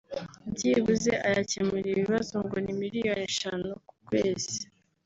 [0.53, 4.57] Byibuze ayakemura ibibazo ngo ni miliyoni eshanu ku kwezi